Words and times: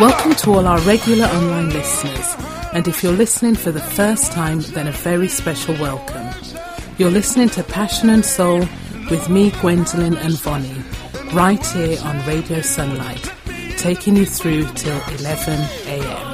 Welcome 0.00 0.34
to 0.34 0.50
all 0.54 0.66
our 0.66 0.80
regular 0.80 1.26
online 1.26 1.70
listeners. 1.70 2.34
And 2.72 2.88
if 2.88 3.04
you're 3.04 3.12
listening 3.12 3.54
for 3.54 3.70
the 3.70 3.80
first 3.80 4.32
time, 4.32 4.60
then 4.60 4.88
a 4.88 4.92
very 4.92 5.28
special 5.28 5.74
welcome. 5.74 6.28
You're 6.98 7.10
listening 7.10 7.50
to 7.50 7.62
Passion 7.62 8.10
and 8.10 8.24
Soul 8.24 8.66
with 9.10 9.28
me, 9.28 9.52
Gwendolyn 9.60 10.16
and 10.16 10.34
Vonnie, 10.40 10.82
right 11.32 11.64
here 11.66 12.00
on 12.02 12.26
Radio 12.26 12.60
Sunlight, 12.60 13.32
taking 13.76 14.16
you 14.16 14.26
through 14.26 14.66
till 14.74 15.00
11 15.08 15.60
a.m. 15.86 16.27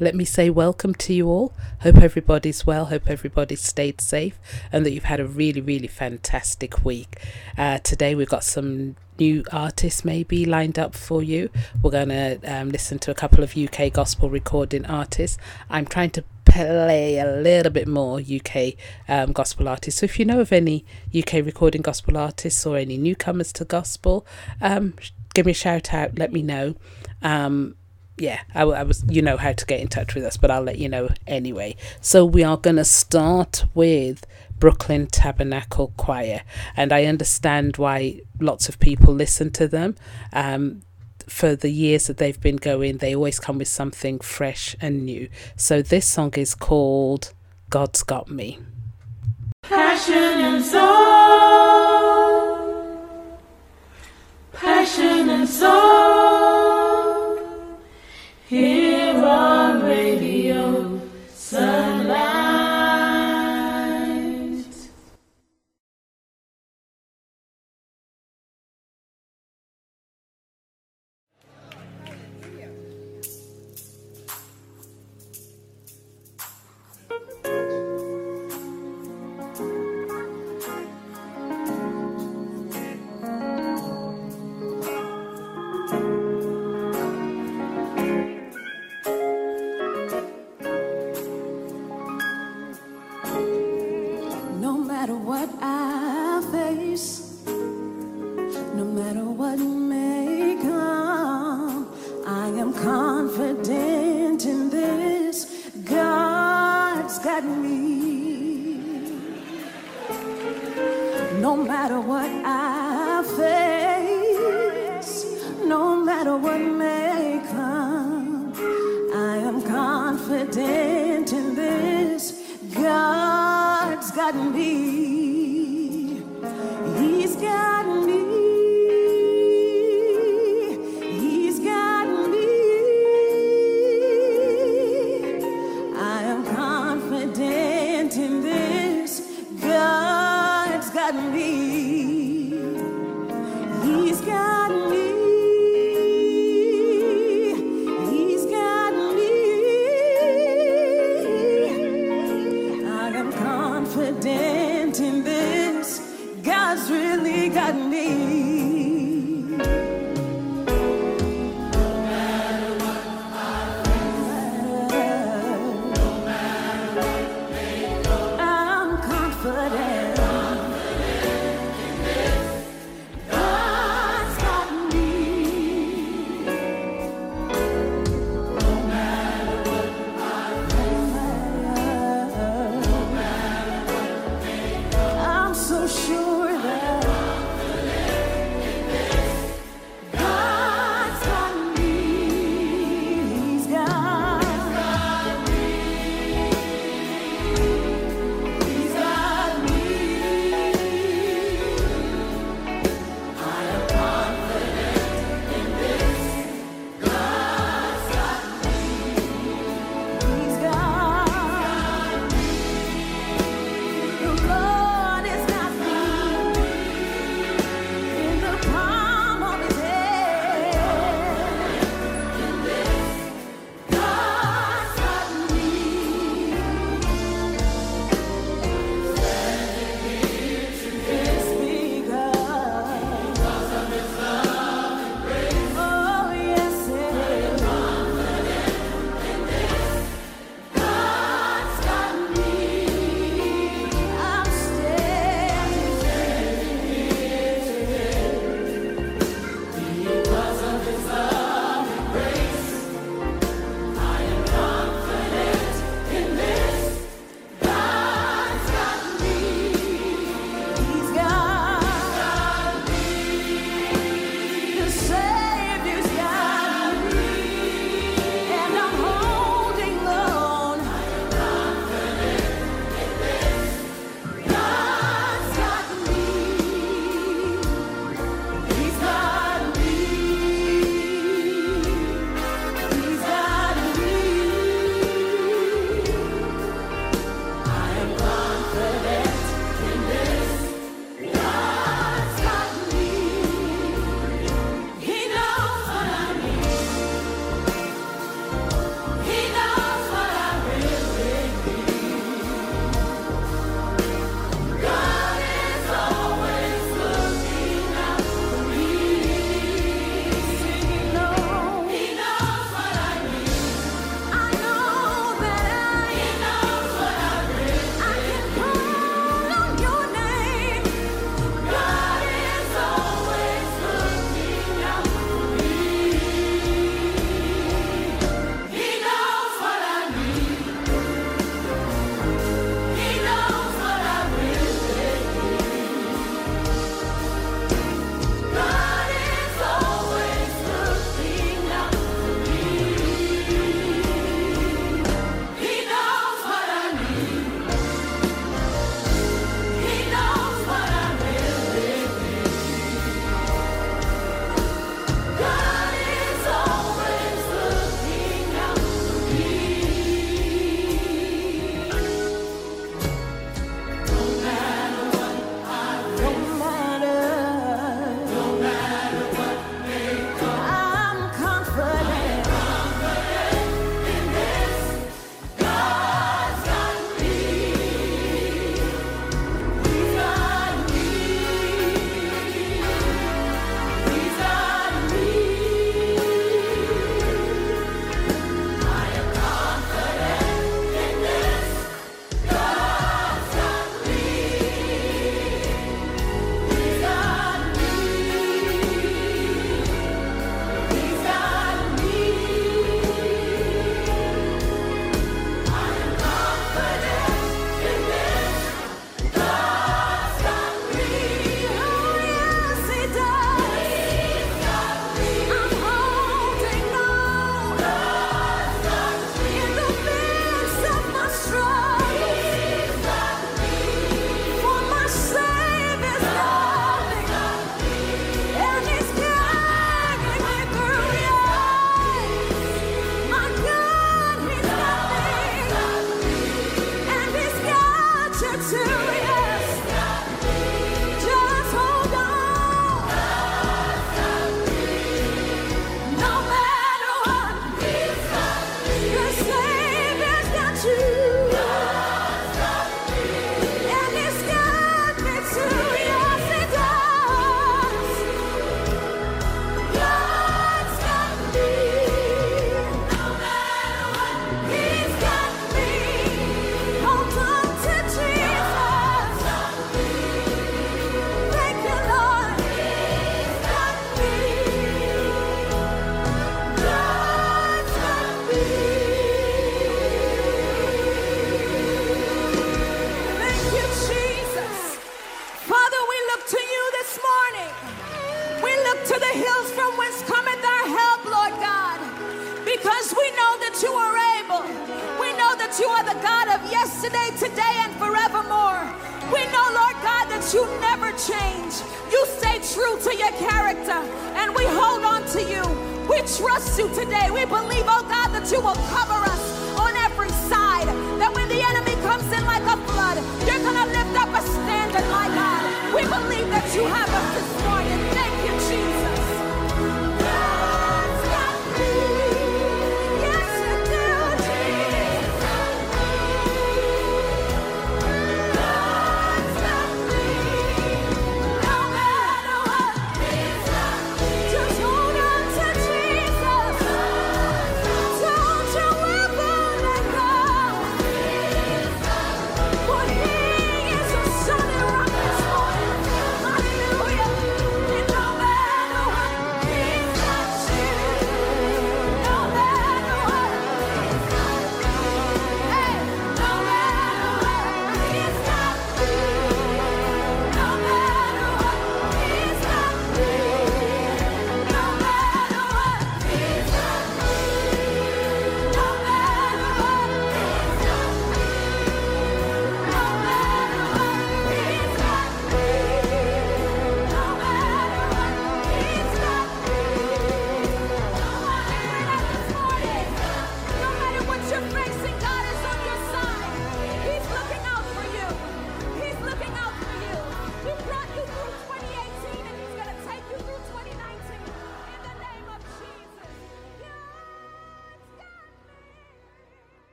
let 0.00 0.14
me 0.14 0.24
say 0.24 0.50
welcome 0.50 0.94
to 0.94 1.12
you 1.12 1.28
all. 1.28 1.52
Hope 1.80 1.98
everybody's 1.98 2.66
well. 2.66 2.86
Hope 2.86 3.08
everybody's 3.08 3.62
stayed 3.62 4.00
safe 4.00 4.38
and 4.72 4.84
that 4.84 4.92
you've 4.92 5.04
had 5.04 5.20
a 5.20 5.26
really, 5.26 5.60
really 5.60 5.86
fantastic 5.86 6.84
week. 6.84 7.20
Uh, 7.56 7.78
today 7.78 8.14
we've 8.14 8.28
got 8.28 8.44
some 8.44 8.96
new 9.18 9.44
artists 9.52 10.04
maybe 10.04 10.44
lined 10.44 10.78
up 10.78 10.94
for 10.94 11.22
you. 11.22 11.50
We're 11.82 11.90
going 11.90 12.08
to 12.08 12.40
um, 12.44 12.70
listen 12.70 12.98
to 13.00 13.10
a 13.10 13.14
couple 13.14 13.44
of 13.44 13.56
UK 13.56 13.92
gospel 13.92 14.30
recording 14.30 14.86
artists. 14.86 15.38
I'm 15.70 15.86
trying 15.86 16.10
to 16.10 16.24
play 16.44 17.18
a 17.18 17.36
little 17.36 17.72
bit 17.72 17.88
more 17.88 18.20
UK 18.20 18.74
um, 19.08 19.32
gospel 19.32 19.68
artists. 19.68 20.00
So 20.00 20.04
if 20.04 20.18
you 20.18 20.24
know 20.24 20.40
of 20.40 20.52
any 20.52 20.84
UK 21.16 21.34
recording 21.34 21.82
gospel 21.82 22.16
artists 22.16 22.66
or 22.66 22.76
any 22.76 22.96
newcomers 22.98 23.52
to 23.54 23.64
gospel, 23.64 24.26
um, 24.60 24.94
give 25.34 25.46
me 25.46 25.52
a 25.52 25.54
shout 25.54 25.94
out. 25.94 26.18
Let 26.18 26.32
me 26.32 26.42
know. 26.42 26.74
Um, 27.22 27.76
yeah, 28.18 28.40
I, 28.54 28.62
I, 28.62 28.82
was, 28.82 29.04
you 29.08 29.22
know 29.22 29.36
how 29.36 29.52
to 29.52 29.66
get 29.66 29.80
in 29.80 29.88
touch 29.88 30.14
with 30.14 30.24
us, 30.24 30.36
but 30.36 30.50
I'll 30.50 30.62
let 30.62 30.78
you 30.78 30.88
know 30.88 31.08
anyway. 31.26 31.76
So 32.00 32.24
we 32.24 32.44
are 32.44 32.56
going 32.56 32.76
to 32.76 32.84
start 32.84 33.64
with 33.74 34.26
Brooklyn 34.58 35.06
Tabernacle 35.06 35.92
Choir, 35.96 36.42
and 36.76 36.92
I 36.92 37.06
understand 37.06 37.78
why 37.78 38.20
lots 38.38 38.68
of 38.68 38.78
people 38.78 39.12
listen 39.14 39.50
to 39.52 39.66
them. 39.66 39.96
Um, 40.32 40.82
for 41.26 41.56
the 41.56 41.70
years 41.70 42.06
that 42.08 42.18
they've 42.18 42.40
been 42.40 42.56
going, 42.56 42.98
they 42.98 43.14
always 43.14 43.40
come 43.40 43.58
with 43.58 43.68
something 43.68 44.18
fresh 44.20 44.76
and 44.80 45.04
new. 45.04 45.28
So 45.56 45.80
this 45.80 46.06
song 46.06 46.34
is 46.34 46.54
called 46.54 47.32
God's 47.70 48.02
Got 48.02 48.30
Me. 48.30 48.58
Passion 49.62 50.14
and 50.14 50.64
soul, 50.64 50.82
passion 54.52 55.30
and 55.30 55.48
soul. 55.48 56.91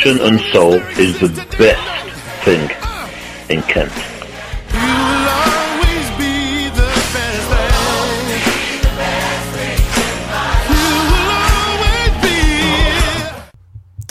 Passion 0.00 0.20
and 0.22 0.40
soul 0.50 0.76
is 0.98 1.20
the 1.20 1.28
best 1.58 2.10
thing 2.42 2.70
in 3.50 3.60
Kent. 3.64 3.92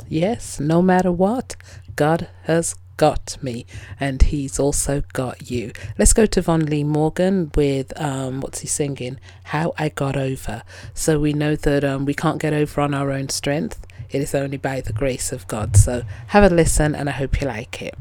Yes, 0.07 0.59
no 0.59 0.83
matter 0.83 1.11
what, 1.11 1.55
God 1.95 2.27
has 2.43 2.75
got 2.97 3.37
me 3.41 3.65
and 3.99 4.21
he's 4.21 4.59
also 4.59 5.01
got 5.13 5.49
you. 5.49 5.71
Let's 5.97 6.13
go 6.13 6.27
to 6.27 6.41
Von 6.43 6.67
Lee 6.67 6.83
Morgan 6.83 7.49
with 7.55 7.99
um 7.99 8.41
what's 8.41 8.59
he 8.59 8.67
singing? 8.67 9.19
How 9.45 9.73
I 9.79 9.89
Got 9.89 10.15
Over. 10.15 10.61
So 10.93 11.19
we 11.19 11.33
know 11.33 11.55
that 11.55 11.83
um 11.83 12.05
we 12.05 12.13
can't 12.13 12.39
get 12.39 12.53
over 12.53 12.79
on 12.79 12.93
our 12.93 13.09
own 13.09 13.29
strength. 13.29 13.87
It 14.11 14.21
is 14.21 14.33
only 14.33 14.57
by 14.57 14.81
the 14.81 14.93
grace 14.93 15.31
of 15.31 15.47
God. 15.47 15.77
So 15.77 16.03
have 16.27 16.49
a 16.49 16.53
listen 16.53 16.95
and 16.95 17.09
I 17.09 17.11
hope 17.11 17.41
you 17.41 17.47
like 17.47 17.81
it. 17.81 17.95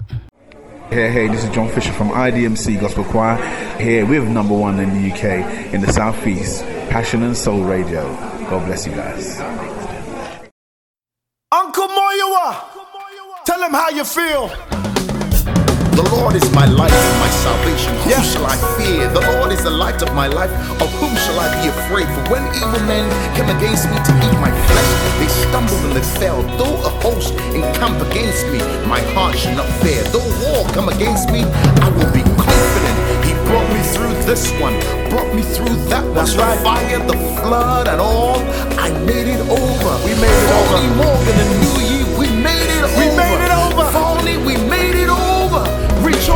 Hey, 0.91 1.11
hey, 1.11 1.29
this 1.29 1.45
is 1.45 1.51
John 1.51 1.69
Fisher 1.69 1.93
from 1.93 2.09
IDMC 2.09 2.81
Gospel 2.81 3.05
Choir 3.05 3.37
here 3.79 4.07
with 4.07 4.27
number 4.27 4.57
one 4.57 4.81
in 4.81 4.89
the 4.95 5.13
UK 5.13 5.75
in 5.75 5.83
the 5.83 5.93
Southeast, 5.93 6.63
Passion 6.89 7.23
and 7.25 7.37
Soul 7.37 7.63
Radio. 7.63 8.05
God 8.49 8.65
bless 8.65 8.87
you 8.87 8.93
guys. 8.93 9.39
Uncle 11.53 11.89
Moyowa, 11.89 12.65
tell 13.45 13.63
him 13.63 13.73
how 13.73 13.91
you 13.91 14.05
feel. 14.05 14.98
The 15.99 16.07
Lord 16.15 16.37
is 16.37 16.47
my 16.55 16.65
light 16.67 16.93
and 16.95 17.19
my 17.21 17.31
salvation. 17.43 17.93
Whom 18.03 18.11
Yeah. 18.11 18.23
shall 18.23 18.47
I 18.47 18.57
fear? 18.79 19.09
The 19.19 19.25
Lord 19.35 19.51
is 19.53 19.63
the 19.65 19.75
light 19.85 20.01
of 20.03 20.11
my 20.15 20.29
life. 20.29 20.53
Of 20.83 20.91
whom 21.01 21.15
shall 21.25 21.39
I 21.41 21.49
be 21.59 21.69
afraid? 21.75 22.07
For 22.15 22.25
when 22.33 22.45
evil 22.61 22.83
men 22.87 23.07
came 23.37 23.51
against 23.57 23.85
me 23.91 23.97
to 24.09 24.13
eat 24.27 24.37
my 24.47 24.53
flesh, 24.69 24.91
they 25.19 25.29
stumbled 25.43 25.83
and 25.87 25.95
they 25.99 26.07
fell. 26.21 26.41
Though 26.59 26.79
a 26.91 26.93
host 27.05 27.35
encamp 27.59 27.99
against 28.11 28.47
me, 28.55 28.61
my 28.95 29.01
heart 29.15 29.35
shall 29.37 29.57
not 29.57 29.69
fear. 29.83 30.03
Though 30.15 30.29
war 30.43 30.63
come 30.77 30.89
against 30.89 31.31
me, 31.35 31.43
I 31.85 31.89
will 31.97 32.13
be 32.15 32.23
confident. 32.47 32.97
He 33.27 33.33
brought 33.51 33.69
me 33.77 33.83
through 33.95 34.15
this 34.31 34.45
one, 34.67 34.77
brought 35.11 35.31
me 35.35 35.43
through 35.43 35.77
that 35.93 36.05
one. 36.05 36.15
That's 36.15 36.35
the 36.35 36.43
right. 36.47 36.61
fire, 36.63 36.99
the 37.13 37.19
flood, 37.43 37.89
and 37.89 38.01
all. 38.01 38.39
I 38.87 38.89
made 39.11 39.29
it 39.37 39.43
over. 39.51 39.93
We 40.07 40.13
made 40.23 40.39
it 40.47 40.51
over. 40.59 40.77
Only 40.79 40.95
Morgan 41.03 41.37
and 41.43 41.53
New 41.65 41.77
Year, 41.91 42.07
we 42.23 42.29
made 42.49 42.71
it 42.79 42.85
We 42.99 43.05
over. 43.11 43.17
made 43.23 43.41
it 43.47 43.53
over. 43.65 43.85
Phony, 43.91 44.37
we 44.39 44.55
made 44.57 44.87
over. 44.87 44.88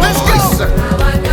Let's 0.01 0.59
go. 0.59 1.32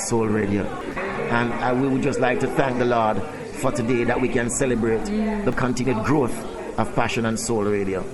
And 0.00 0.08
Soul 0.08 0.26
Radio. 0.26 0.64
And 0.64 1.52
I, 1.52 1.72
we 1.72 1.88
would 1.88 2.02
just 2.02 2.20
like 2.20 2.40
to 2.40 2.46
thank 2.46 2.78
the 2.78 2.84
Lord 2.84 3.22
for 3.60 3.70
today 3.70 4.04
that 4.04 4.20
we 4.20 4.28
can 4.28 4.48
celebrate 4.50 5.04
the 5.44 5.52
continued 5.56 6.04
growth 6.04 6.34
of 6.78 6.94
Passion 6.94 7.26
and 7.26 7.38
Soul 7.38 7.64
Radio. 7.64 8.04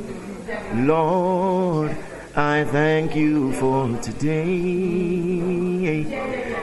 Lord, 0.75 1.97
I 2.35 2.65
thank 2.65 3.15
you 3.15 3.53
for 3.53 3.97
today. 4.03 4.43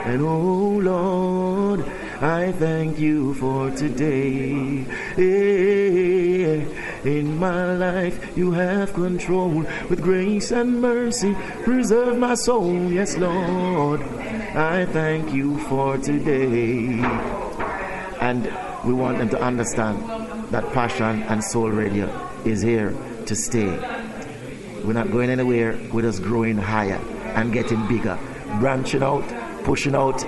And 0.06 0.22
oh 0.22 0.80
Lord, 0.82 1.86
I 2.22 2.52
thank 2.52 3.00
you 3.00 3.34
for 3.36 3.72
today. 3.72 4.86
Eh, 5.18 6.66
in 7.10 7.38
my 7.38 7.74
life, 7.76 8.38
you 8.38 8.52
have 8.52 8.94
control 8.94 9.66
with 9.90 10.02
grace 10.02 10.52
and 10.52 10.82
mercy. 10.82 11.36
Preserve 11.64 12.18
my 12.18 12.36
soul, 12.36 12.92
yes, 12.92 13.18
Lord. 13.18 14.02
I 14.56 14.86
thank 14.86 15.34
you 15.34 15.58
for 15.62 15.98
today. 15.98 17.00
And 18.22 18.46
we 18.86 18.94
want 18.94 19.18
them 19.18 19.30
to 19.30 19.42
understand 19.42 20.00
that 20.54 20.72
Passion 20.74 21.24
and 21.24 21.44
Soul 21.44 21.72
Radio 21.72 22.08
is 22.46 22.62
here 22.62 22.96
to 23.26 23.36
stay. 23.36 23.76
We're 24.84 24.94
not 24.94 25.12
going 25.12 25.32
anywhere. 25.32 25.80
We're 25.92 26.04
just 26.04 26.22
growing 26.22 26.58
higher 26.58 27.02
and 27.34 27.52
getting 27.52 27.88
bigger, 27.88 28.20
branching 28.60 29.02
out, 29.02 29.28
pushing 29.64 29.96
out 29.96 30.24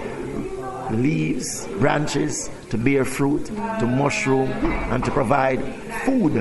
leaves, 0.91 1.67
branches 1.77 2.49
to 2.71 2.79
bear 2.79 3.05
fruit, 3.05 3.45
to 3.45 3.85
mushroom, 3.85 4.49
and 4.49 5.05
to 5.05 5.11
provide 5.11 5.61
food 6.03 6.37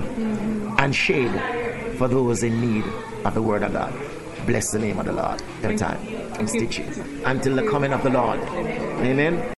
and 0.79 0.95
shade 0.95 1.39
for 1.99 2.09
those 2.09 2.43
in 2.43 2.63
need 2.63 2.85
of 3.27 3.35
the 3.35 3.43
Word 3.43 3.63
of 3.63 3.75
God. 3.75 3.93
Bless 4.47 4.73
the 4.73 4.79
name 4.79 4.99
of 4.99 5.07
the 5.07 5.13
Lord 5.13 5.43
every 5.63 5.77
time 5.77 5.99
and 6.39 6.49
stitch 6.49 6.79
it 6.81 6.99
until 7.25 7.57
the 7.57 7.67
coming 7.69 7.93
of 7.93 8.03
the 8.03 8.11
Lord. 8.11 8.41
Amen. 8.41 9.55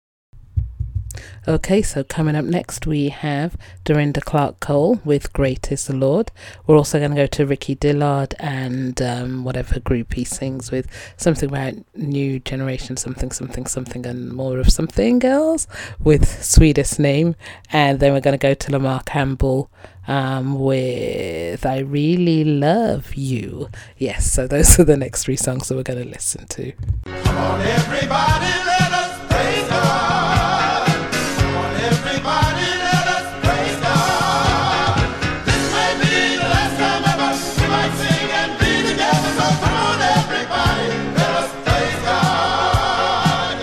Okay, 1.48 1.84
so 1.84 2.04
coming 2.04 2.36
up 2.36 2.46
next, 2.46 2.88
we 2.88 3.10
have 3.10 3.56
Dorinda 3.84 4.20
Clark 4.20 4.60
Cole 4.60 5.00
with 5.06 5.32
Great 5.32 5.72
is 5.72 5.86
the 5.86 5.96
Lord. 5.96 6.32
We're 6.66 6.76
also 6.76 6.98
going 6.98 7.12
to 7.12 7.18
go 7.18 7.28
to 7.28 7.46
Ricky 7.46 7.76
Dillard 7.76 8.34
and 8.40 9.00
um, 9.00 9.44
whatever 9.44 9.80
group 9.80 10.14
he 10.14 10.24
sings 10.24 10.72
with, 10.72 10.88
something 11.18 11.50
about 11.50 11.76
new 11.96 12.40
generation, 12.40 12.98
something, 12.98 13.32
something, 13.32 13.68
something, 13.68 14.08
and 14.08 14.34
more 14.34 14.58
of 14.58 14.72
something 14.72 15.24
else 15.24 15.68
with 16.00 16.44
Sweetest 16.44 17.00
Name. 17.00 17.36
And 17.72 18.00
then 18.00 18.14
we're 18.14 18.22
going 18.22 18.38
to 18.38 18.42
go 18.42 18.56
to 18.56 18.72
Lamar 18.72 19.04
Campbell 19.06 19.70
um, 20.08 20.60
with 20.60 21.66
I 21.66 21.80
Really 21.80 22.44
Love 22.44 23.16
You. 23.16 23.70
Yes, 23.98 24.32
so 24.32 24.48
those 24.48 24.80
are 24.80 24.84
the 24.84 24.98
next 24.98 25.24
three 25.24 25.36
songs 25.36 25.68
that 25.68 25.76
we're 25.76 25.84
going 25.84 26.04
to 26.04 26.10
listen 26.10 26.46
to. 26.48 26.72
Come 27.06 27.38
on, 27.38 27.62
everybody, 27.62 28.46
let 28.66 28.92
us 28.92 29.18
praise 29.30 29.68
God. 29.70 30.88
Come 30.88 31.56
on, 31.58 31.76
everybody, 31.82 32.68
let 32.86 33.08
us 33.08 33.28
praise 33.44 33.80
God. 33.82 34.98
This 35.46 35.74
may 35.74 35.94
be 36.02 36.38
the 36.38 36.48
last 36.50 36.76
time 36.80 37.04
ever 37.12 37.32
we 37.62 37.68
might 37.68 37.94
sing 37.98 38.30
and 38.32 38.52
be 38.60 38.72
together. 38.90 39.32
So 39.38 39.46
come 39.64 39.78
on, 39.90 40.00
everybody, 40.22 40.88
let 41.18 41.32
us 41.42 41.52
praise 41.66 42.02
God. 42.06 43.56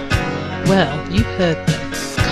Well, 0.69 0.95
you 1.13 1.23
heard 1.39 1.59
them. 1.67 1.81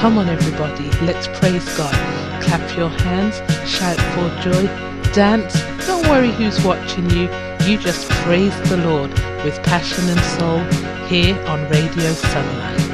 Come 0.00 0.18
on, 0.18 0.28
everybody, 0.28 0.90
let's 1.04 1.28
praise 1.38 1.68
God. 1.76 2.19
Clap 2.50 2.76
your 2.76 2.88
hands, 2.88 3.36
shout 3.64 3.96
for 4.12 4.28
joy, 4.42 4.66
dance. 5.12 5.54
Don't 5.86 6.04
worry 6.08 6.32
who's 6.32 6.60
watching 6.64 7.08
you. 7.10 7.28
You 7.64 7.78
just 7.78 8.08
praise 8.24 8.60
the 8.68 8.76
Lord 8.78 9.12
with 9.44 9.62
passion 9.62 10.08
and 10.08 10.20
soul 10.20 10.58
here 11.06 11.40
on 11.46 11.62
Radio 11.70 12.12
Sunlight. 12.12 12.89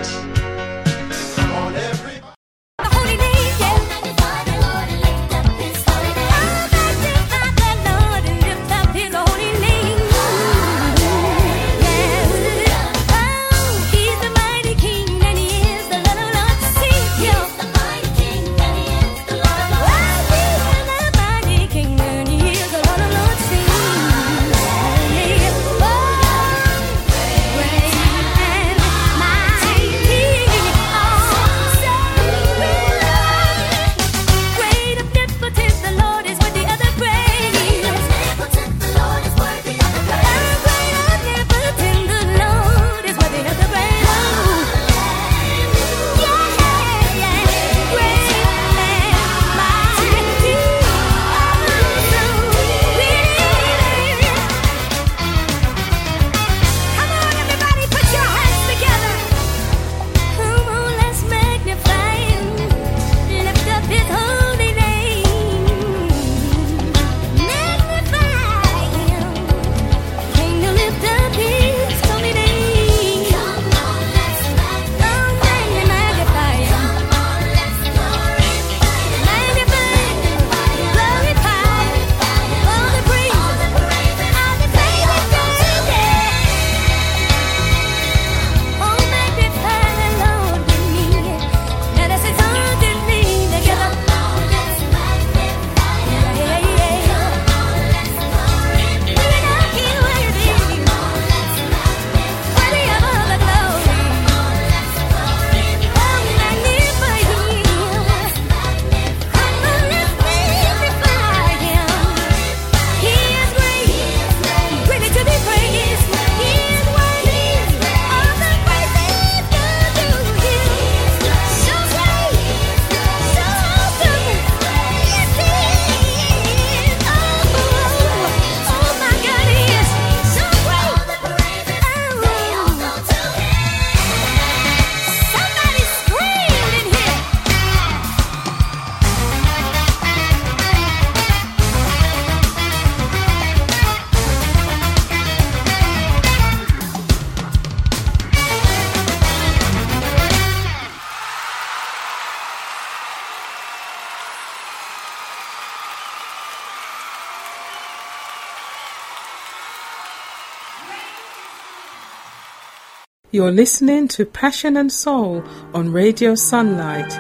You're 163.37 163.53
listening 163.53 164.09
to 164.17 164.25
Passion 164.25 164.79
and 164.79 164.91
Soul 164.91 165.45
on 165.75 165.93
Radio 165.93 166.35
Sunlight. 166.35 167.13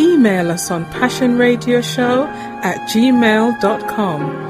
Email 0.00 0.50
us 0.50 0.68
on 0.68 0.84
passionradioshow 0.86 2.26
at 2.64 2.88
gmail.com. 2.88 4.49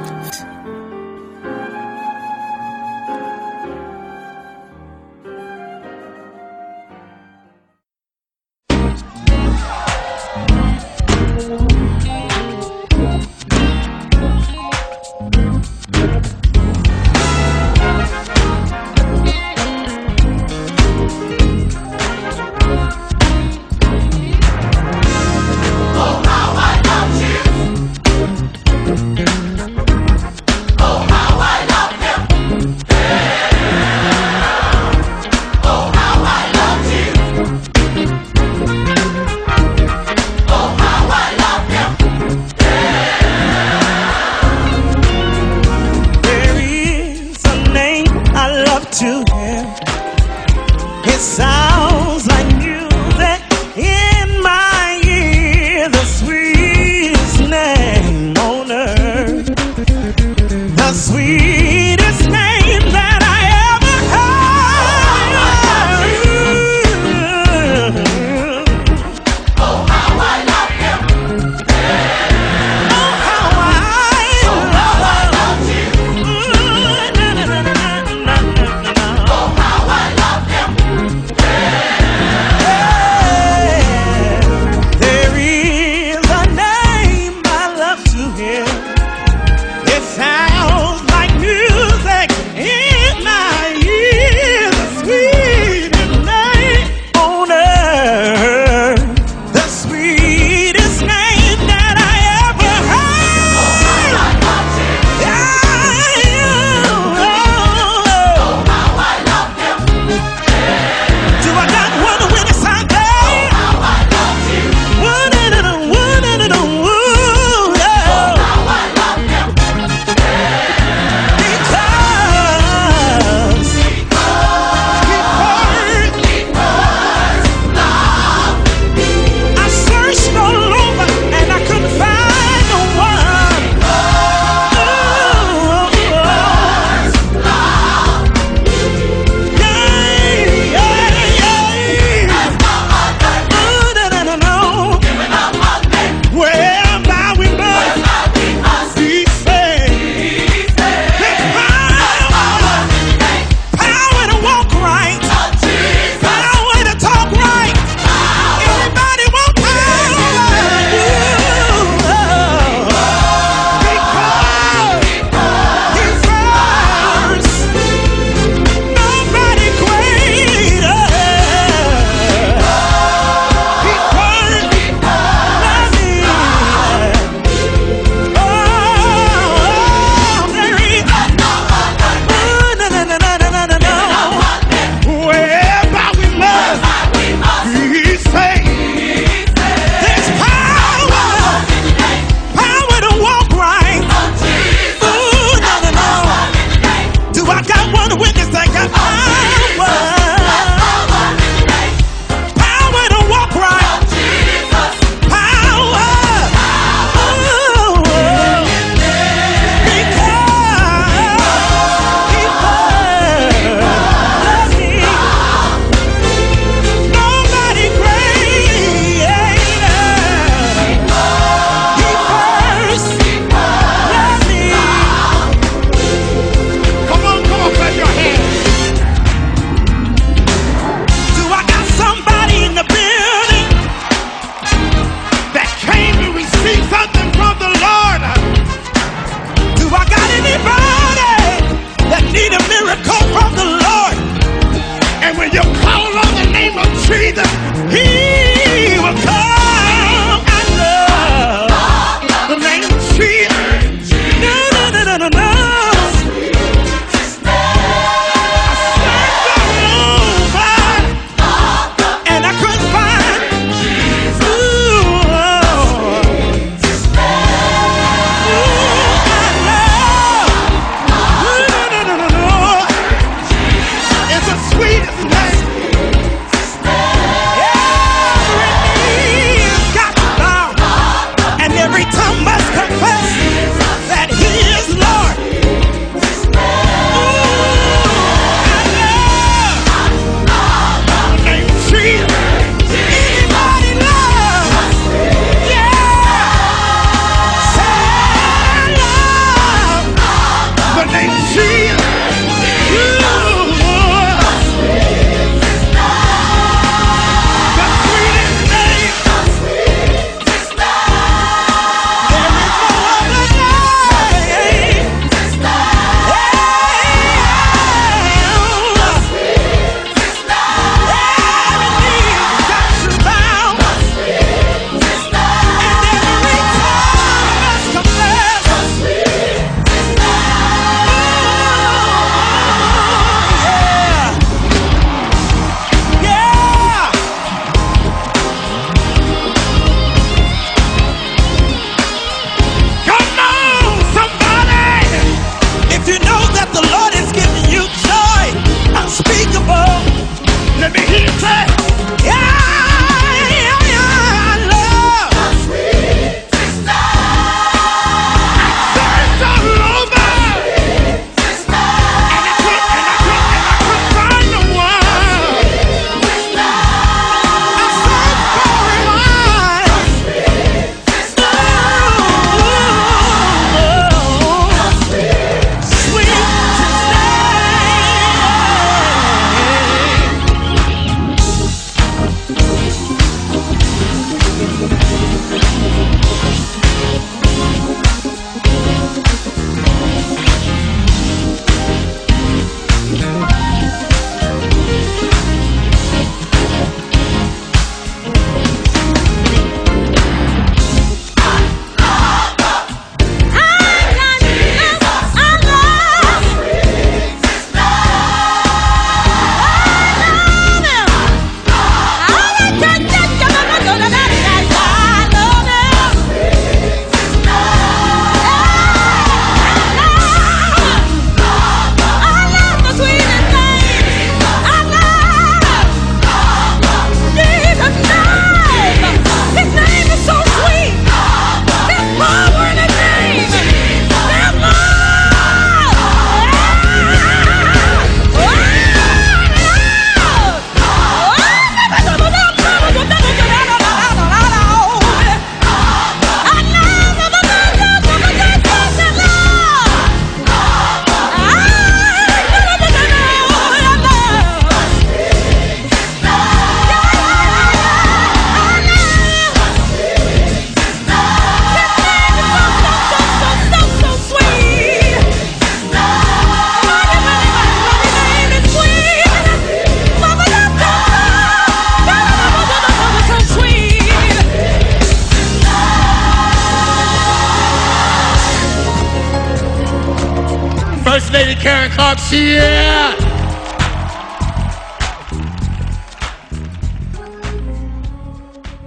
Starbucks 482.11 482.31
here. 482.31 483.16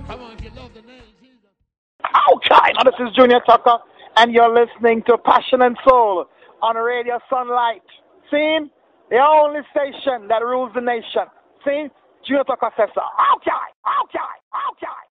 Come 0.08 0.22
on, 0.22 0.44
you 0.44 0.50
this 2.84 3.00
is 3.00 3.16
Junior 3.16 3.40
Tucker, 3.46 3.78
and 4.18 4.34
you're 4.34 4.54
listening 4.54 5.04
to 5.08 5.18
Passion 5.18 5.62
and 5.62 5.78
Soul 5.88 6.26
on 6.62 6.76
Radio 6.76 7.20
Sunlight. 7.30 7.82
See, 8.32 8.60
The 9.10 9.18
only 9.20 9.62
station 9.72 10.28
that 10.28 10.42
rules 10.44 10.72
the 10.74 10.82
nation. 10.82 11.28
See? 11.66 11.88
Junior 12.28 12.44
Tucker 12.46 12.72
says 12.78 12.90
so. 12.96 13.02
Okay, 13.36 13.52
okay, 14.04 14.34
okay. 14.72 15.03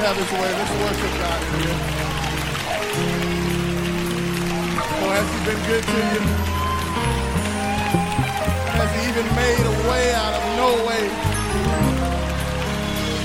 Have 0.00 0.16
his 0.16 0.32
way. 0.32 0.48
Let's 0.48 0.74
worship 0.80 1.12
God 1.20 1.40
in 1.44 1.52
here. 1.60 1.78
Oh, 4.96 5.10
has 5.12 5.28
he 5.28 5.38
been 5.44 5.60
good 5.68 5.84
to 5.84 6.00
you? 6.12 6.22
Has 8.80 8.90
he 8.96 9.00
even 9.12 9.26
made 9.36 9.60
a 9.60 9.76
way 9.88 10.14
out 10.16 10.32
of 10.32 10.42
no 10.56 10.70
way? 10.88 11.04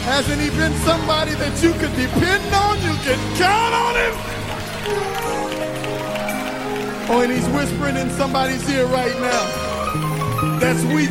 Hasn't 0.04 0.40
he 0.40 0.50
been 0.52 0.76
somebody 0.84 1.34
that 1.36 1.56
you 1.64 1.72
could 1.80 1.96
depend 1.96 2.46
on? 2.54 2.78
You 2.84 2.94
can 3.02 3.20
count 3.40 3.74
on 3.74 3.96
him? 3.96 4.14
Oh, 7.08 7.22
and 7.24 7.32
he's 7.32 7.48
whispering 7.50 7.96
in 7.96 8.10
somebody's 8.12 8.68
ear 8.70 8.86
right 8.88 9.16
now. 9.20 9.66
That's 10.60 10.84
weak. 10.94 11.10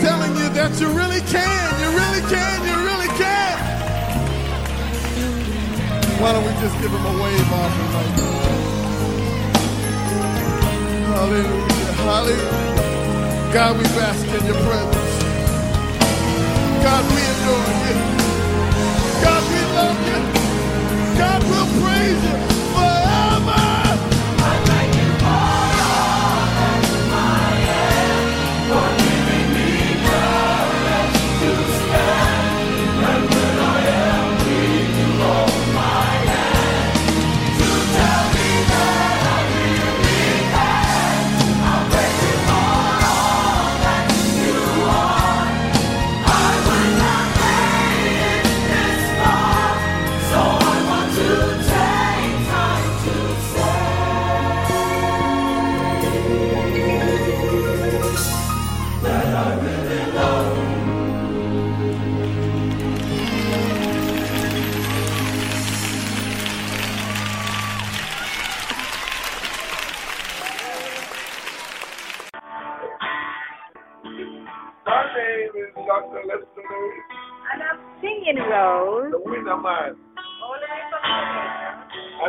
Telling 0.00 0.32
you 0.38 0.48
that 0.56 0.78
you 0.80 0.88
really 0.94 1.20
can, 1.26 1.68
you 1.82 1.90
really 1.90 2.22
can, 2.30 2.56
you 2.64 2.76
really 2.86 2.95
Why 6.26 6.32
don't 6.32 6.44
we 6.44 6.50
just 6.60 6.74
give 6.80 6.90
him 6.90 7.06
a 7.06 7.22
wave 7.22 7.52
offering 7.52 7.92
right 7.94 8.16
now? 8.18 8.74
Hallelujah, 11.14 11.92
hallelujah. 12.02 13.52
God, 13.54 13.76
we 13.78 13.84
bask 13.94 14.26
in 14.26 14.44
your 14.44 14.58
presence. 14.66 15.14
God, 16.82 17.04
we 17.14 17.22
adore 17.30 17.70
you. 17.86 17.96
God, 19.22 19.42
we 19.54 19.60
love 19.78 19.98
you. 20.10 20.20
God, 21.16 21.40
we'll 21.44 21.70
praise 21.80 22.22
you 22.24 22.65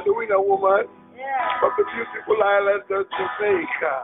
the 0.06 0.14
winner 0.14 0.42
woman 0.42 0.88
Yeah. 1.16 1.60
from 1.60 1.72
the 1.78 1.84
beautiful 1.94 2.42
island 2.44 2.84
of 2.90 3.06
Jamaica. 3.12 4.02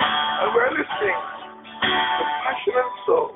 And 0.00 0.54
we're 0.54 0.70
listening 0.70 1.18
to 1.82 2.24
Passion 2.44 2.74
and 2.76 2.92
Soul. 3.04 3.34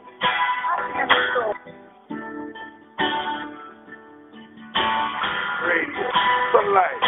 Radio. 5.67 6.09
Sunlight. 6.53 7.03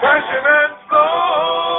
Passion 0.00 0.44
and 0.46 0.74
Soul. 0.90 1.75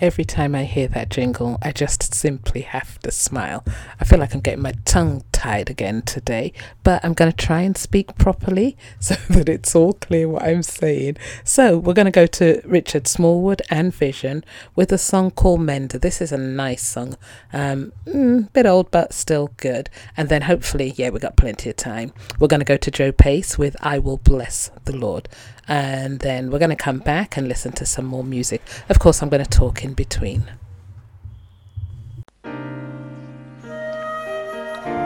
Every 0.00 0.24
time 0.24 0.54
I 0.54 0.62
hear 0.62 0.86
that 0.88 1.08
jingle, 1.08 1.58
I 1.60 1.72
just 1.72 2.14
simply 2.14 2.60
have 2.60 3.00
to 3.00 3.10
smile. 3.10 3.64
I 3.98 4.04
feel 4.04 4.20
like 4.20 4.32
I'm 4.32 4.40
getting 4.40 4.62
my 4.62 4.74
tongue 4.84 5.24
tied 5.32 5.68
again 5.68 6.02
today, 6.02 6.52
but 6.84 7.04
I'm 7.04 7.14
going 7.14 7.32
to 7.32 7.36
try 7.36 7.62
and 7.62 7.76
speak 7.76 8.16
properly 8.16 8.76
so 9.00 9.16
that 9.30 9.48
it's 9.48 9.74
all 9.74 9.94
clear 9.94 10.28
what 10.28 10.44
I'm 10.44 10.62
saying. 10.62 11.16
So, 11.42 11.76
we're 11.76 11.94
going 11.94 12.06
to 12.06 12.12
go 12.12 12.26
to 12.26 12.62
Richard 12.64 13.08
Smallwood 13.08 13.60
and 13.70 13.92
Vision 13.92 14.44
with 14.76 14.92
a 14.92 14.98
song 14.98 15.32
called 15.32 15.62
Mender. 15.62 15.98
This 15.98 16.20
is 16.20 16.30
a 16.30 16.38
nice 16.38 16.86
song, 16.86 17.16
um, 17.52 17.92
mm, 18.06 18.52
bit 18.52 18.66
old, 18.66 18.92
but 18.92 19.12
still 19.12 19.50
good. 19.56 19.90
And 20.16 20.28
then 20.28 20.42
hopefully, 20.42 20.94
yeah, 20.96 21.10
we 21.10 21.18
got 21.18 21.36
plenty 21.36 21.70
of 21.70 21.76
time. 21.76 22.12
We're 22.38 22.46
going 22.46 22.60
to 22.60 22.64
go 22.64 22.76
to 22.76 22.90
Joe 22.92 23.10
Pace 23.10 23.58
with 23.58 23.76
I 23.80 23.98
Will 23.98 24.18
Bless 24.18 24.70
the 24.84 24.96
Lord. 24.96 25.28
And 25.68 26.20
then 26.20 26.50
we're 26.50 26.58
going 26.58 26.70
to 26.70 26.76
come 26.76 26.98
back 26.98 27.36
and 27.36 27.46
listen 27.46 27.72
to 27.72 27.84
some 27.84 28.06
more 28.06 28.24
music. 28.24 28.62
Of 28.88 28.98
course, 28.98 29.22
I'm 29.22 29.28
going 29.28 29.44
to 29.44 29.50
talk 29.50 29.84
in 29.84 29.92
between. 29.92 30.44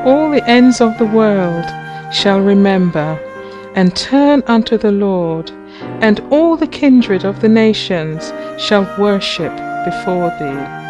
All 0.05 0.31
the 0.31 0.43
ends 0.47 0.81
of 0.81 0.97
the 0.99 1.07
world 1.07 1.65
shall 2.15 2.41
remember 2.41 3.19
and 3.75 3.97
turn 3.97 4.43
unto 4.47 4.77
the 4.77 4.93
Lord, 4.93 5.51
and 6.01 6.21
all 6.31 6.57
the 6.57 6.67
kindred 6.67 7.25
of 7.25 7.41
the 7.41 7.49
nations 7.49 8.33
shall 8.61 8.83
worship 9.01 9.53
before 9.85 10.31
thee. 10.39 10.83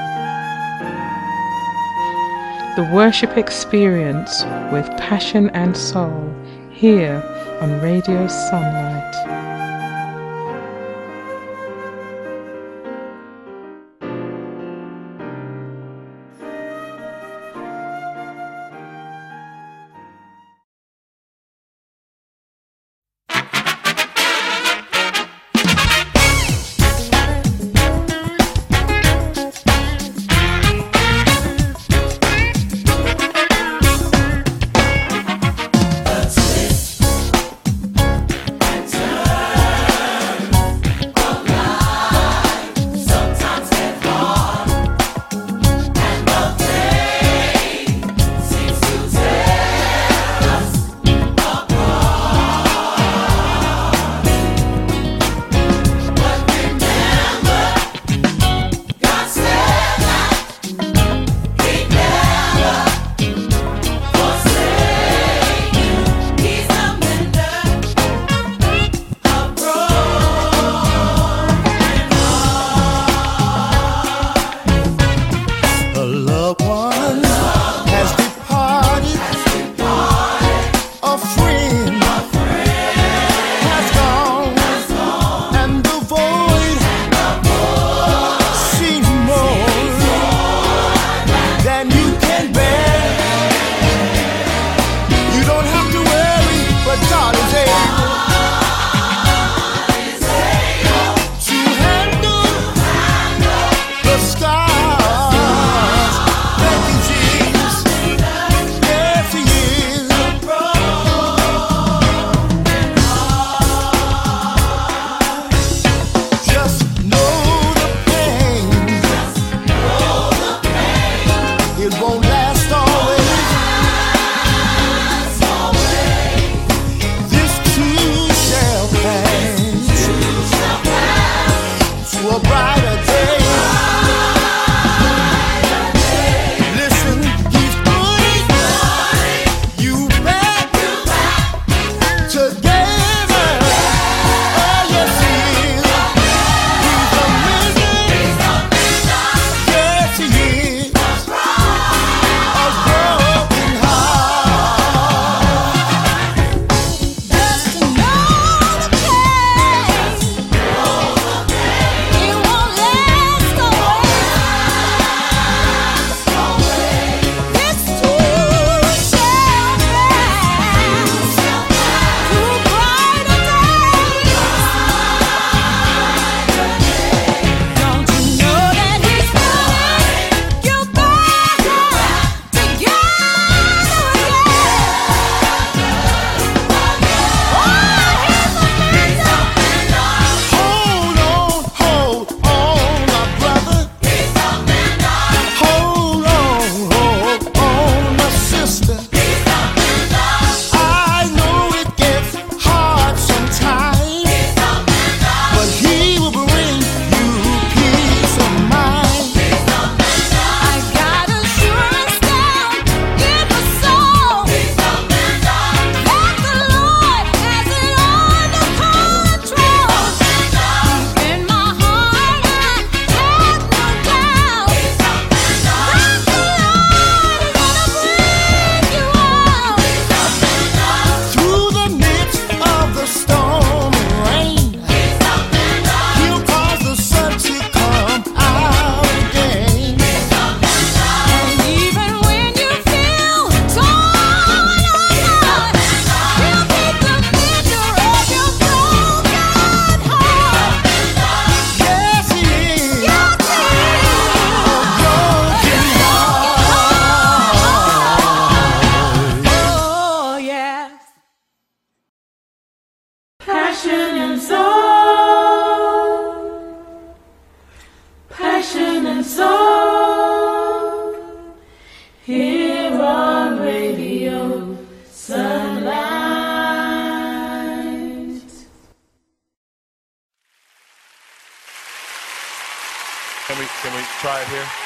The 2.76 2.90
worship 2.92 3.36
experience 3.36 4.44
with 4.72 4.86
passion 4.98 5.50
and 5.50 5.76
soul 5.76 6.34
here 6.70 7.22
on 7.60 7.80
Radio 7.80 8.26
Sunlight. 8.26 9.11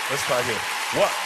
Let's 0.08 0.22
try 0.22 0.40
here. 0.44 1.02
One, 1.02 1.25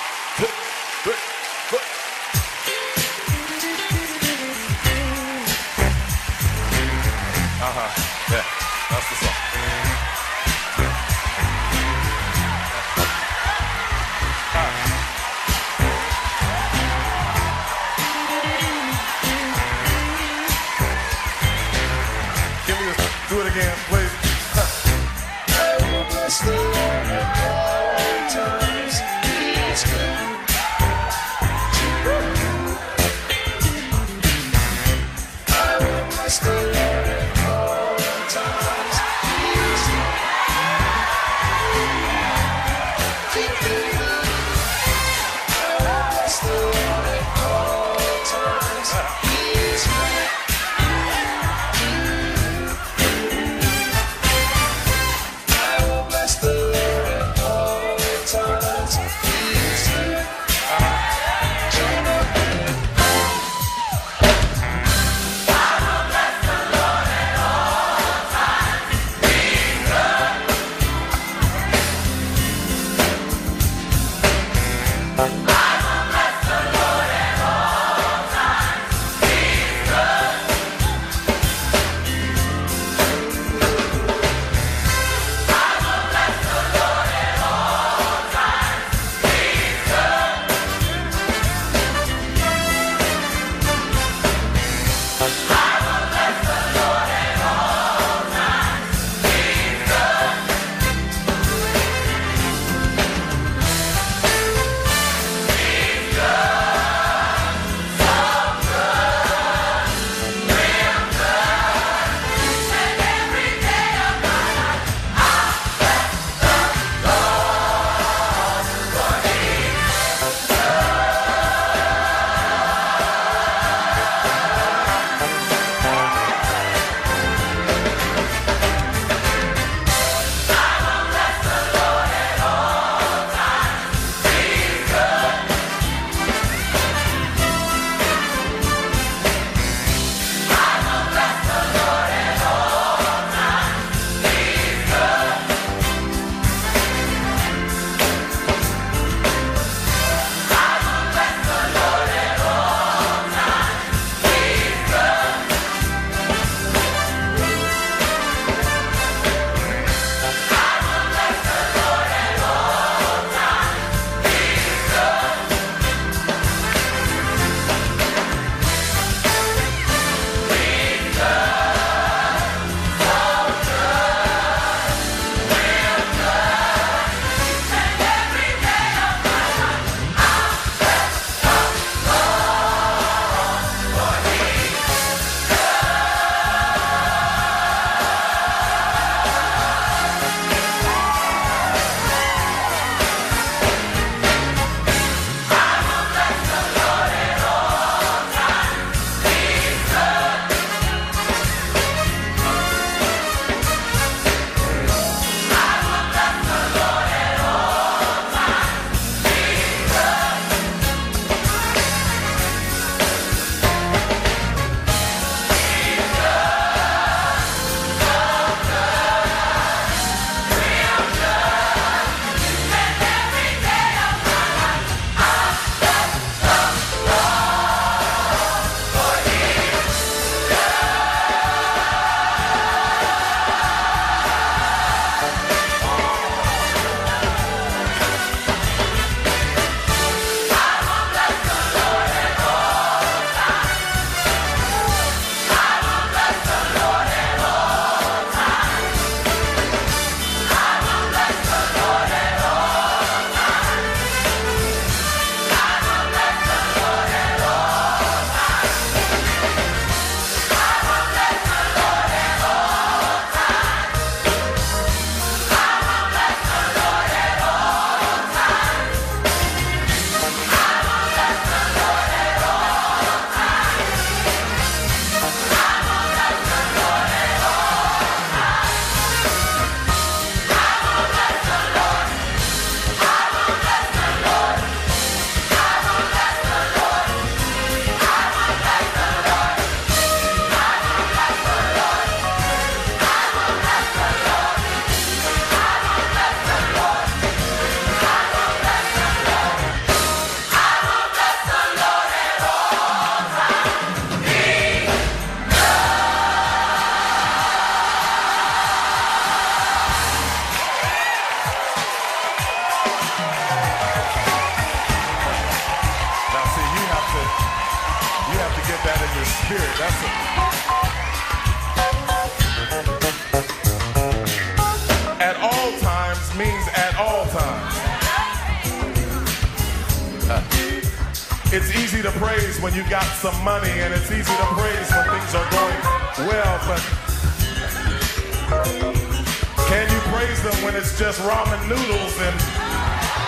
ramen 341.50 341.68
noodles 341.68 342.14
and 342.20 342.36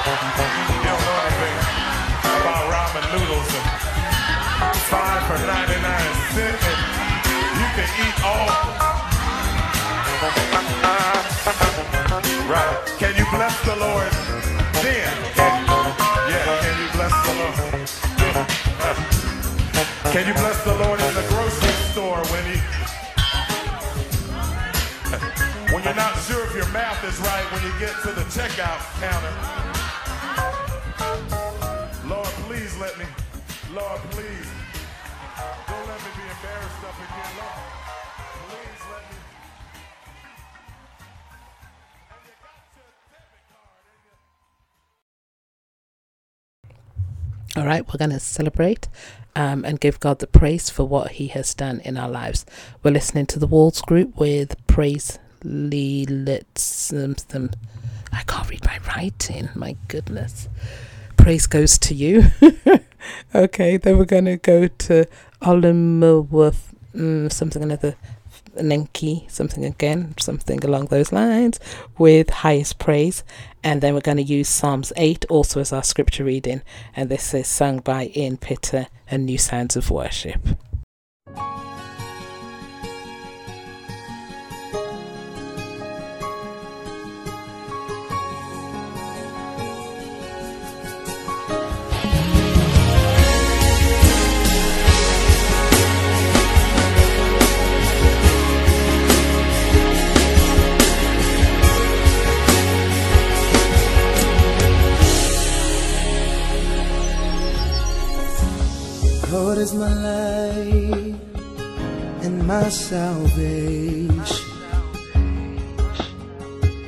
you 0.06 0.78
don't 0.86 1.02
know 1.02 1.18
anything 1.26 1.56
about 2.22 2.62
ramen 2.70 3.04
noodles 3.12 3.50
and 3.54 3.66
five 4.86 5.22
for 5.26 5.38
99 5.42 5.82
cents 6.30 6.64
and 6.70 6.78
you 7.58 7.66
can 7.74 7.88
eat 7.98 8.16
all. 8.22 8.46
Right. 12.46 12.78
Can 12.98 13.12
you 13.16 13.26
bless 13.34 13.56
the 13.64 13.74
Lord 13.76 14.12
then? 14.82 15.16
Yeah, 16.30 16.46
can 16.62 16.76
you 16.78 16.88
bless 16.94 17.14
the 17.26 17.32
Lord? 17.40 17.56
Can 20.12 20.26
you 20.28 20.34
bless 20.34 20.62
the 20.64 20.74
Lord 20.74 20.91
if 26.52 26.58
your 26.58 26.68
math 26.74 27.02
is 27.04 27.18
right 27.20 27.44
when 27.50 27.62
you 27.62 27.72
get 27.78 27.94
to 28.02 28.08
the 28.08 28.20
checkout 28.28 28.78
counter? 29.00 29.32
Lord, 32.06 32.26
please 32.44 32.76
let 32.78 32.98
me. 32.98 33.06
Lord, 33.72 33.98
please. 34.10 34.50
Don't 35.66 35.88
let 35.88 35.98
me 35.98 36.10
be 36.14 36.22
embarrassed 36.28 36.84
up 36.84 36.94
again. 36.94 37.32
Lord, 37.40 37.56
please 38.50 38.82
let 38.92 39.02
me. 39.08 39.16
All 47.56 47.64
right, 47.64 47.86
we're 47.88 47.96
going 47.96 48.10
to 48.10 48.20
celebrate 48.20 48.88
um, 49.34 49.64
and 49.64 49.80
give 49.80 49.98
God 50.00 50.18
the 50.18 50.26
praise 50.26 50.68
for 50.68 50.84
what 50.84 51.12
He 51.12 51.28
has 51.28 51.54
done 51.54 51.80
in 51.80 51.96
our 51.96 52.10
lives. 52.10 52.44
We're 52.82 52.90
listening 52.90 53.24
to 53.26 53.38
the 53.38 53.46
Walls 53.46 53.80
Group 53.80 54.18
with 54.18 54.54
Praise 54.66 55.18
Lilitsum. 55.44 57.16
I 58.12 58.22
can't 58.22 58.48
read 58.48 58.64
my 58.64 58.78
writing. 58.88 59.48
My 59.54 59.76
goodness. 59.88 60.48
Praise 61.16 61.46
goes 61.46 61.78
to 61.78 61.94
you. 61.94 62.24
okay, 63.34 63.76
then 63.76 63.98
we're 63.98 64.04
going 64.04 64.24
to 64.26 64.36
go 64.36 64.68
to 64.68 65.06
Olimworth, 65.40 66.74
mm, 66.94 67.32
something 67.32 67.62
another, 67.62 67.96
Nenki, 68.56 69.30
something 69.30 69.64
again, 69.64 70.14
something 70.18 70.64
along 70.64 70.86
those 70.86 71.12
lines, 71.12 71.58
with 71.98 72.30
highest 72.30 72.78
praise. 72.78 73.24
And 73.64 73.80
then 73.80 73.94
we're 73.94 74.00
going 74.00 74.16
to 74.18 74.22
use 74.22 74.48
Psalms 74.48 74.92
8 74.96 75.24
also 75.28 75.60
as 75.60 75.72
our 75.72 75.84
scripture 75.84 76.24
reading. 76.24 76.62
And 76.94 77.08
this 77.08 77.32
is 77.34 77.46
sung 77.46 77.78
by 77.78 78.12
Ian 78.16 78.36
Pitter 78.36 78.88
and 79.08 79.26
New 79.26 79.38
Sounds 79.38 79.76
of 79.76 79.90
Worship. 79.90 80.40
Lord 109.44 109.58
is 109.58 109.74
my 109.74 109.92
light 110.08 111.16
and 112.24 112.46
my 112.46 112.68
salvation. 112.68 114.50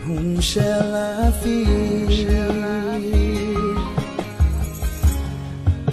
Whom 0.04 0.40
shall 0.40 0.90
I 0.94 1.32
fear? 1.42 2.46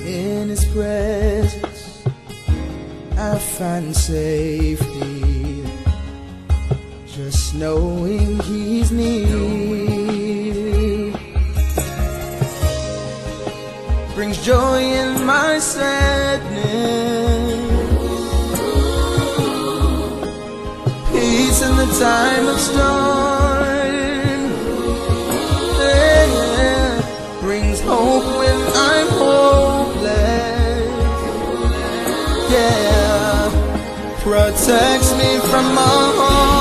In 0.05 0.49
His 0.49 0.65
presence 0.65 2.03
I 3.17 3.39
find 3.57 3.95
safety. 3.95 5.63
Just 7.07 7.55
knowing 7.55 8.37
He's 8.49 8.91
near 8.91 9.70
joy 14.43 14.81
in 14.81 15.23
my 15.23 15.59
sadness. 15.59 16.61
Peace 21.11 21.61
in 21.61 21.75
the 21.77 21.85
time 21.99 22.47
of 22.47 22.59
storm. 22.59 23.71
Yeah. 25.77 27.01
Brings 27.41 27.81
hope 27.81 28.25
when 28.39 28.59
I'm 28.89 29.07
hopeless. 29.09 30.89
Yeah. 32.51 33.51
Protects 34.23 35.11
me 35.19 35.39
from 35.51 35.77
all 35.77 36.60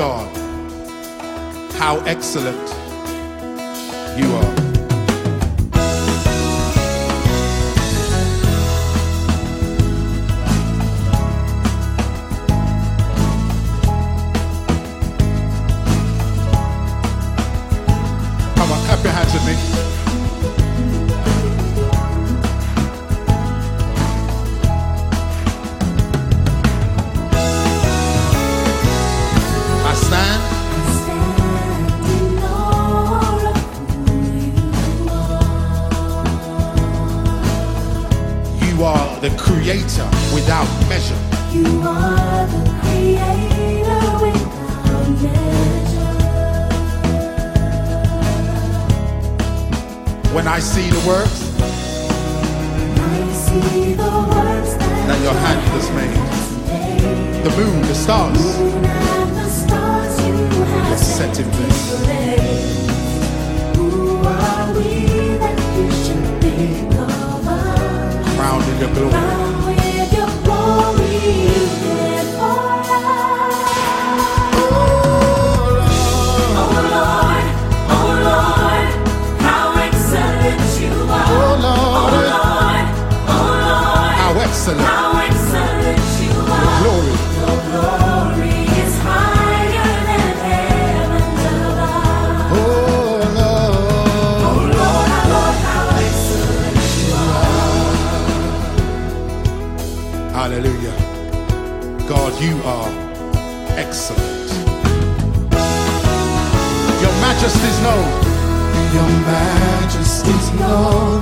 God, 0.00 0.34
how 1.74 2.00
excellent 2.06 2.56
you 4.18 4.32
are. 4.34 4.49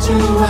to 0.09 0.48